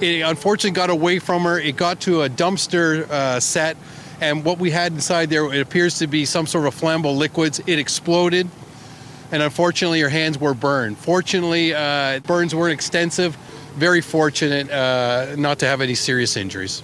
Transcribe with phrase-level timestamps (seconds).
[0.00, 1.58] It unfortunately got away from her.
[1.58, 3.76] It got to a dumpster uh, set
[4.20, 7.60] and what we had inside there, it appears to be some sort of flammable liquids.
[7.66, 8.48] It exploded,
[9.32, 10.98] and unfortunately, her hands were burned.
[10.98, 13.34] Fortunately, uh, burns weren't extensive.
[13.76, 16.82] Very fortunate uh, not to have any serious injuries.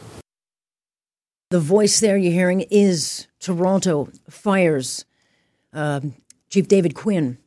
[1.51, 5.05] The voice there you're hearing is Toronto Fires
[5.73, 6.15] um,
[6.49, 7.39] Chief David Quinn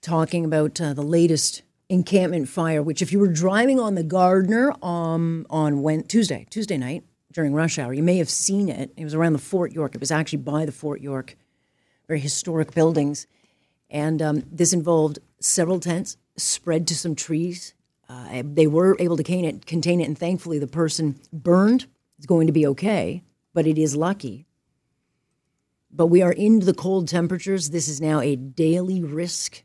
[0.00, 2.82] talking about uh, the latest encampment fire.
[2.82, 7.54] Which, if you were driving on the Gardiner um, on when, Tuesday, Tuesday night, during
[7.54, 7.92] rush hour.
[7.92, 8.92] You may have seen it.
[8.96, 9.94] It was around the Fort York.
[9.94, 11.36] It was actually by the Fort York,
[12.06, 13.26] very historic buildings.
[13.90, 17.74] And um, this involved several tents spread to some trees.
[18.08, 21.86] Uh, they were able to contain it, contain it, and thankfully the person burned
[22.18, 23.22] is going to be okay,
[23.54, 24.46] but it is lucky.
[25.90, 27.70] But we are into the cold temperatures.
[27.70, 29.62] This is now a daily risk,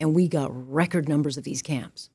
[0.00, 2.10] and we got record numbers of these camps.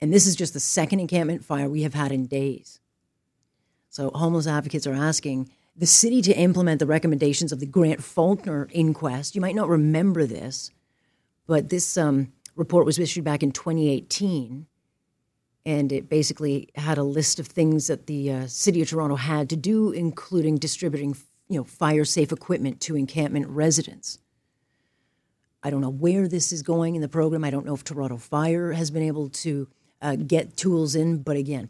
[0.00, 2.80] And this is just the second encampment fire we have had in days.
[3.88, 8.68] So homeless advocates are asking the city to implement the recommendations of the Grant Faulkner
[8.72, 9.34] inquest.
[9.34, 10.70] You might not remember this,
[11.46, 14.66] but this um, report was issued back in 2018,
[15.64, 19.48] and it basically had a list of things that the uh, city of Toronto had
[19.50, 21.16] to do, including distributing,
[21.48, 24.18] you know, fire-safe equipment to encampment residents.
[25.62, 27.44] I don't know where this is going in the program.
[27.44, 29.68] I don't know if Toronto Fire has been able to
[30.00, 31.68] uh, get tools in, but again,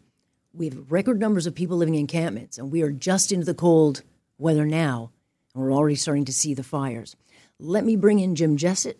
[0.53, 3.53] we have record numbers of people living in encampments, and we are just into the
[3.53, 4.01] cold
[4.37, 5.11] weather now,
[5.53, 7.15] and we're already starting to see the fires.
[7.59, 8.95] Let me bring in Jim Jessop,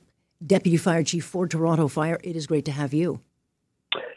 [0.45, 2.19] Deputy Fire Chief for Toronto Fire.
[2.23, 3.21] It is great to have you.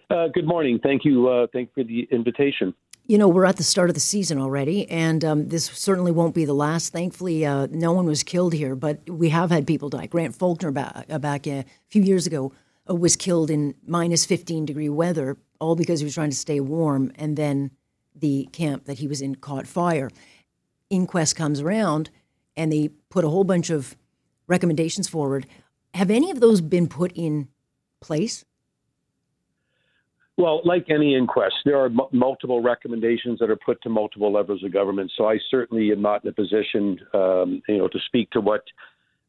[0.09, 0.79] Uh, good morning.
[0.83, 1.29] Thank you.
[1.29, 2.75] Uh, thank you for the invitation.
[3.09, 6.35] You know, we're at the start of the season already, and um, this certainly won't
[6.35, 6.93] be the last.
[6.93, 10.07] Thankfully, uh, no one was killed here, but we have had people die.
[10.07, 12.53] Grant Faulkner, back, uh, back a few years ago,
[12.91, 16.59] uh, was killed in minus 15 degree weather all because he was trying to stay
[16.59, 17.13] warm.
[17.15, 17.71] And then
[18.13, 20.11] the camp that he was in caught fire.
[20.91, 22.11] Inquest comes around
[22.57, 23.97] and they put a whole bunch of
[24.49, 25.47] recommendations forward.
[25.95, 27.49] Have any of those been put in
[28.01, 28.45] place?
[30.39, 34.63] Well, like any inquest, there are m- multiple recommendations that are put to multiple levels
[34.63, 35.11] of government.
[35.17, 38.63] So I certainly am not in a position, um, you know, to speak to what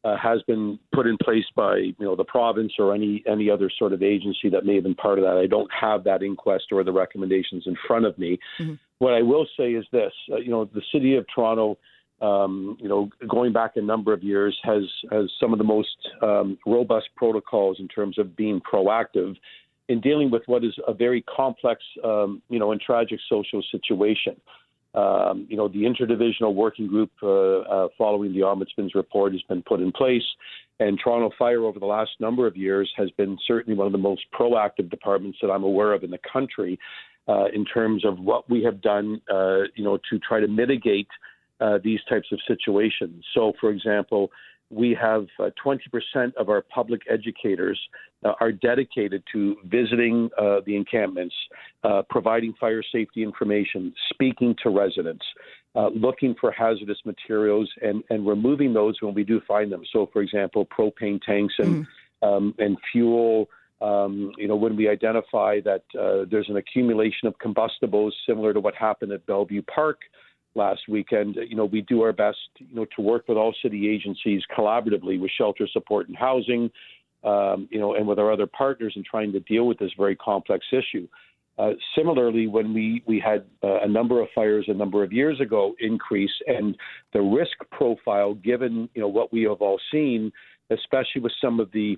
[0.04, 3.70] uh, has been put in place by you know the province or any any other
[3.80, 5.38] sort of agency that may have been part of that.
[5.38, 8.38] I don't have that inquest or the recommendations in front of me.
[8.60, 8.74] Mm-hmm.
[9.00, 11.78] What I will say is this: uh, you know, the city of Toronto.
[12.20, 15.96] Um, you know, going back a number of years, has has some of the most
[16.24, 19.36] um, robust protocols in terms of being proactive
[19.90, 24.36] in dealing with what is a very complex, um, you know, and tragic social situation.
[24.94, 29.62] Um, you know, the interdivisional working group uh, uh, following the Ombudsman's report has been
[29.62, 30.24] put in place,
[30.80, 34.00] and Toronto Fire over the last number of years has been certainly one of the
[34.00, 36.80] most proactive departments that I'm aware of in the country
[37.28, 41.10] uh, in terms of what we have done, uh, you know, to try to mitigate
[41.60, 43.26] uh, these types of situations.
[43.34, 44.32] So, for example,
[44.70, 47.80] we have uh, 20% of our public educators
[48.26, 51.36] uh, are dedicated to visiting uh, the encampments,
[51.84, 55.26] uh, providing fire safety information, speaking to residents,
[55.76, 59.84] uh, looking for hazardous materials, and, and removing those when we do find them.
[59.94, 61.86] So, for example, propane tanks and,
[62.24, 62.28] mm.
[62.28, 63.48] um, and fuel.
[63.80, 68.60] Um, you know, when we identify that uh, there's an accumulation of combustibles similar to
[68.60, 70.00] what happened at Bellevue Park,
[70.58, 71.38] last weekend.
[71.48, 75.20] You know, we do our best, you know, to work with all city agencies collaboratively
[75.20, 76.70] with shelter support and housing,
[77.24, 80.16] um, you know, and with our other partners in trying to deal with this very
[80.16, 81.08] complex issue.
[81.58, 85.40] Uh, similarly, when we, we had uh, a number of fires a number of years
[85.42, 86.76] ago increase, and
[87.14, 90.32] the risk profile, given you know what we have all seen,
[90.70, 91.98] especially with some of the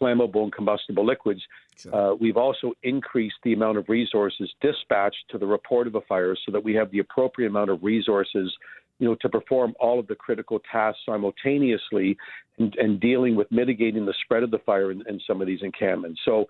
[0.00, 1.42] flammable and combustible liquids.
[1.76, 1.94] Sure.
[1.94, 6.36] Uh, we've also increased the amount of resources dispatched to the report of a fire
[6.46, 8.52] so that we have the appropriate amount of resources
[8.98, 12.16] you know, to perform all of the critical tasks simultaneously
[12.58, 15.60] and, and dealing with mitigating the spread of the fire in, in some of these
[15.62, 16.20] encampments.
[16.24, 16.46] So,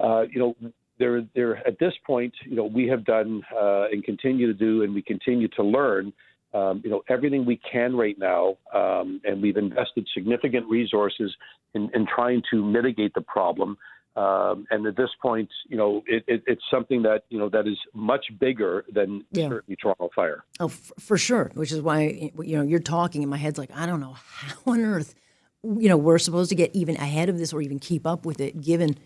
[0.00, 4.02] uh, you know, there, there, at this point, you know, we have done uh, and
[4.02, 6.12] continue to do, and we continue to learn
[6.54, 11.34] um, you know everything we can right now, um, and we've invested significant resources
[11.74, 13.78] in, in trying to mitigate the problem.
[14.14, 17.66] Um, and at this point, you know, it, it, it's something that you know that
[17.66, 19.48] is much bigger than yeah.
[19.48, 20.44] certainly Toronto Fire.
[20.60, 21.50] Oh, f- for sure.
[21.54, 24.56] Which is why you know you're talking, and my head's like, I don't know how
[24.72, 25.14] on earth,
[25.62, 28.40] you know, we're supposed to get even ahead of this or even keep up with
[28.40, 28.96] it, given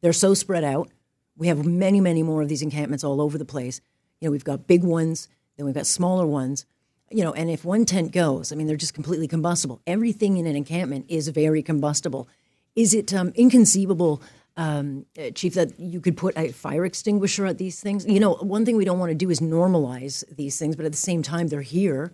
[0.00, 0.90] they're so spread out.
[1.36, 3.80] We have many, many more of these encampments all over the place.
[4.20, 6.64] You know, we've got big ones, then we've got smaller ones.
[7.10, 9.80] You know, and if one tent goes, I mean, they're just completely combustible.
[9.86, 12.28] Everything in an encampment is very combustible.
[12.76, 14.22] Is it um, inconceivable?
[14.58, 18.04] um, uh, Chief, that you could put a fire extinguisher at these things.
[18.04, 20.90] You know, one thing we don't want to do is normalize these things, but at
[20.92, 22.12] the same time, they're here.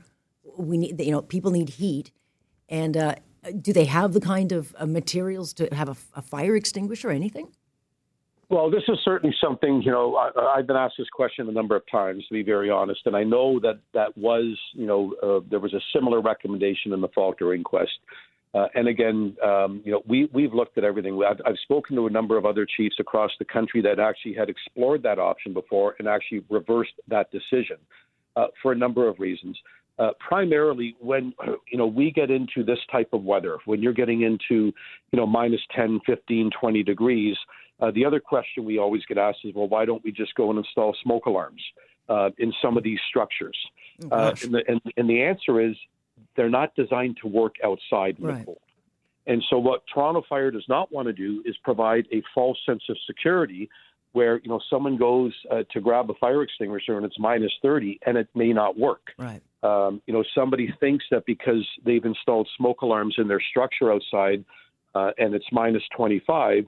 [0.56, 2.12] We need, you know, people need heat,
[2.68, 3.14] and uh,
[3.60, 7.12] do they have the kind of uh, materials to have a, a, fire extinguisher or
[7.12, 7.48] anything?
[8.50, 9.82] Well, this is certainly something.
[9.82, 12.70] You know, I, have been asked this question a number of times, to be very
[12.70, 16.92] honest, and I know that that was, you know, uh, there was a similar recommendation
[16.92, 17.92] in the Faulkner inquest.
[18.54, 21.20] Uh, and again, um, you know, we we've looked at everything.
[21.28, 24.48] I've, I've spoken to a number of other chiefs across the country that actually had
[24.48, 27.78] explored that option before and actually reversed that decision
[28.36, 29.58] uh, for a number of reasons.
[29.98, 31.32] Uh, primarily, when
[31.70, 34.72] you know we get into this type of weather, when you're getting into
[35.10, 37.36] you know minus 10, 15, 20 degrees,
[37.80, 40.50] uh, the other question we always get asked is, well, why don't we just go
[40.50, 41.62] and install smoke alarms
[42.08, 43.56] uh, in some of these structures?
[44.04, 45.76] Oh, uh, and, the, and, and the answer is
[46.36, 48.38] they're not designed to work outside in right.
[48.40, 48.58] the cold.
[49.26, 52.82] And so, what Toronto Fire does not want to do is provide a false sense
[52.90, 53.70] of security
[54.12, 57.98] where you know someone goes uh, to grab a fire extinguisher and it's minus 30
[58.06, 59.00] and it may not work.
[59.18, 59.40] Right.
[59.62, 64.44] Um, you know, somebody thinks that because they've installed smoke alarms in their structure outside
[64.94, 66.66] uh, and it's minus 25,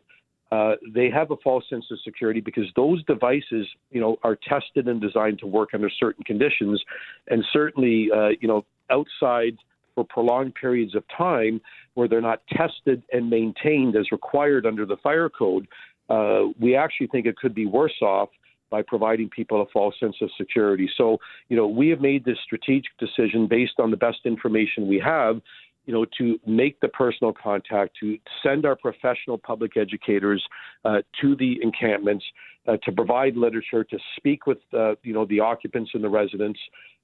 [0.52, 4.86] uh, they have a false sense of security because those devices, you know, are tested
[4.86, 6.82] and designed to work under certain conditions,
[7.28, 9.56] and certainly, uh, you know, outside
[9.94, 11.60] for prolonged periods of time
[11.94, 15.66] where they're not tested and maintained as required under the fire code,
[16.10, 18.28] uh, we actually think it could be worse off
[18.70, 20.88] by providing people a false sense of security.
[20.96, 24.98] So, you know, we have made this strategic decision based on the best information we
[24.98, 25.40] have,
[25.86, 30.44] you know, to make the personal contact, to send our professional public educators
[30.84, 32.24] uh, to the encampments,
[32.68, 36.58] uh, to provide literature, to speak with, uh, you know, the occupants and the residents,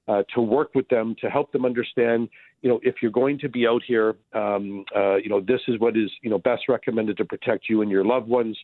[0.07, 2.27] uh, to work with them to help them understand,
[2.61, 5.79] you know, if you're going to be out here, um, uh, you know, this is
[5.79, 8.57] what is, you know, best recommended to protect you and your loved ones.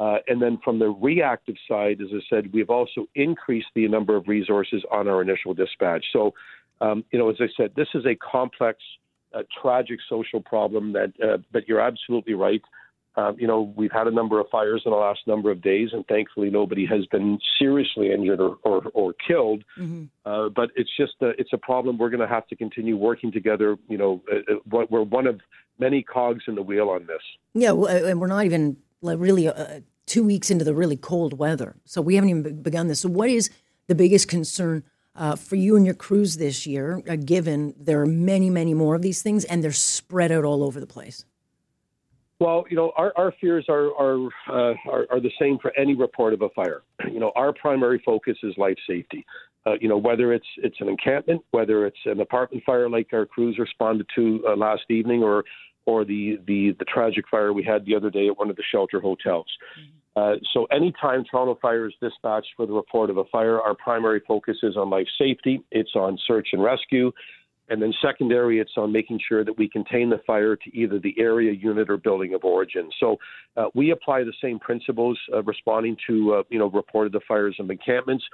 [0.00, 4.16] Uh, and then from the reactive side, as I said, we've also increased the number
[4.16, 6.04] of resources on our initial dispatch.
[6.12, 6.32] So,
[6.80, 8.78] um, you know, as I said, this is a complex,
[9.34, 12.62] uh, tragic social problem that, uh, but you're absolutely right.
[13.16, 15.90] Um, you know, we've had a number of fires in the last number of days,
[15.92, 19.64] and thankfully nobody has been seriously injured or, or, or killed.
[19.78, 20.04] Mm-hmm.
[20.24, 23.32] Uh, but it's just a, it's a problem we're going to have to continue working
[23.32, 23.76] together.
[23.88, 25.40] You know, uh, uh we're one of
[25.78, 27.22] many cogs in the wheel on this.
[27.54, 31.76] Yeah, and we're not even like really uh, two weeks into the really cold weather,
[31.84, 33.00] so we haven't even begun this.
[33.00, 33.50] So, what is
[33.88, 34.84] the biggest concern?
[35.16, 38.94] Uh, for you and your crews this year, uh, given there are many, many more
[38.94, 41.24] of these things and they're spread out all over the place?
[42.38, 45.94] Well, you know, our, our fears are are, uh, are, are the same for any
[45.94, 46.82] report of a fire.
[47.10, 49.26] You know, our primary focus is life safety.
[49.66, 53.26] Uh, you know, whether it's it's an encampment, whether it's an apartment fire like our
[53.26, 55.44] crews responded to uh, last evening, or
[55.86, 58.62] or the, the the tragic fire we had the other day at one of the
[58.72, 59.46] shelter hotels.
[59.78, 59.99] Mm-hmm.
[60.16, 64.20] Uh, so, anytime Toronto Fire is dispatched for the report of a fire, our primary
[64.26, 65.62] focus is on life safety.
[65.70, 67.12] It's on search and rescue.
[67.68, 71.14] And then secondary, it's on making sure that we contain the fire to either the
[71.18, 72.90] area, unit, or building of origin.
[72.98, 73.16] So
[73.56, 77.54] uh, we apply the same principles uh, responding to, uh, you know, reported the fires
[77.60, 78.24] and encampments.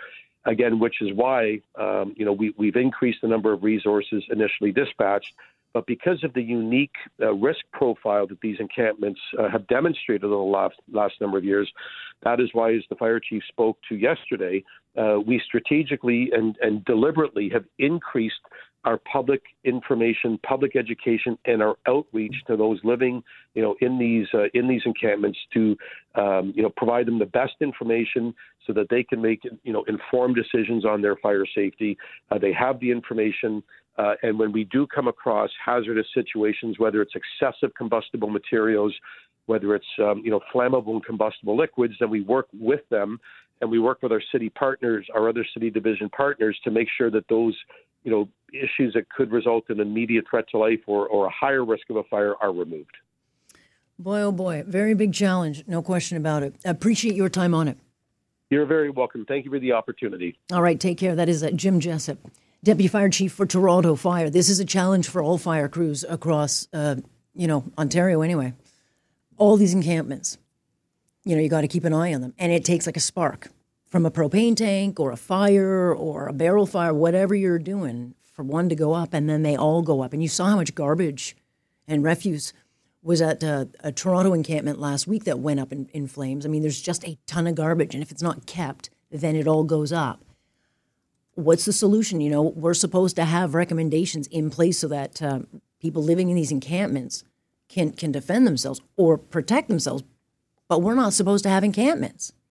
[0.47, 4.73] Again, which is why, um, you know, we, we've increased the number of resources initially
[4.73, 5.35] dispatched.
[5.77, 10.37] But because of the unique uh, risk profile that these encampments uh, have demonstrated over
[10.37, 11.71] the last, last number of years,
[12.23, 14.65] that is why, as the fire chief spoke to yesterday,
[14.97, 18.41] uh, we strategically and, and deliberately have increased
[18.87, 23.23] our public information, public education, and our outreach to those living,
[23.55, 25.77] you know, in these uh, in these encampments to,
[26.15, 28.33] um, you know, provide them the best information
[28.67, 31.99] so that they can make, you know, informed decisions on their fire safety.
[32.31, 33.63] Uh, they have the information,
[33.99, 38.95] uh, and when we do come across hazardous situations, whether it's excessive combustible materials,
[39.47, 43.19] whether it's um, you know flammable and combustible liquids, then we work with them
[43.61, 47.11] and we work with our city partners, our other city division partners, to make sure
[47.11, 47.55] that those
[48.07, 51.65] you know, issues that could result in immediate threat to life or, or a higher
[51.65, 52.97] risk of a fire are removed.
[53.99, 56.55] Boy, oh boy, very big challenge, no question about it.
[56.65, 57.77] I appreciate your time on it.
[58.49, 59.25] You're very welcome.
[59.27, 60.39] Thank you for the opportunity.
[60.53, 61.17] All right, take care.
[61.17, 62.19] That is uh, Jim Jessop,
[62.67, 64.29] Deputy Fire Chief for Toronto Fire.
[64.29, 66.97] This is a challenge for all fire crews across, uh,
[67.33, 68.55] you know, Ontario anyway.
[69.37, 70.37] All these encampments,
[71.25, 72.35] you know, you got to keep an eye on them.
[72.41, 73.53] And it takes like a spark
[73.87, 78.43] from a propane tank or a fire or a barrel fire, whatever you're doing, for
[78.43, 80.13] one to go up, and then they all go up.
[80.13, 81.37] And you saw how much garbage
[81.87, 82.53] and refuse
[83.01, 86.45] was at a, a Toronto encampment last week that went up in, in flames.
[86.45, 89.47] I mean, there's just a ton of garbage, and if it's not kept, then it
[89.47, 90.26] all goes up
[91.37, 92.21] what's the solution?
[92.21, 95.41] You know, we're supposed to have recommendations in place so that uh,
[95.81, 97.23] people living in these encampments
[97.69, 100.03] can can defend themselves or protect themselves,
[100.69, 102.33] but we're not supposed to have encampments.